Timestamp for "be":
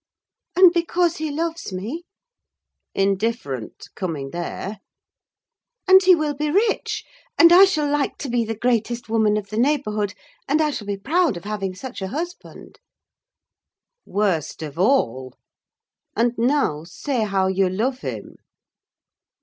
6.33-6.49, 8.29-8.43, 10.87-10.97